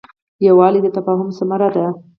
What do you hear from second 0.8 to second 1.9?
د تفاهم ثمره ده.